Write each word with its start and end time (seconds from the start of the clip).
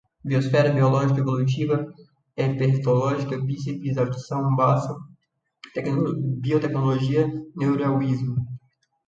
biosfera, 0.29 0.69
biólogo, 0.75 1.17
evolutiva, 1.23 1.75
herpetologia, 2.37 3.37
bíceps, 3.49 3.99
audição, 4.03 4.55
baço, 4.55 4.95
biotecnologia, 6.43 7.27
neodarwinismo 7.55 8.35